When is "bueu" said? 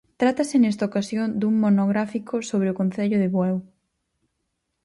3.35-3.57